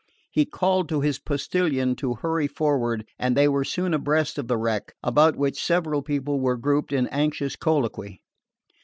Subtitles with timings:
[0.31, 4.57] He called to his postillion to hurry forward, and they were soon abreast of the
[4.57, 8.23] wreck, about which several people were grouped in anxious colloquy.